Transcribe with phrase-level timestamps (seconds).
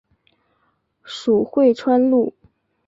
[1.03, 2.33] 属会川路。